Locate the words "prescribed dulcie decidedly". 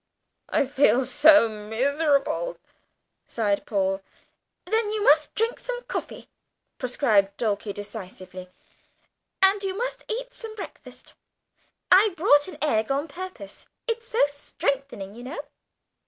6.79-8.49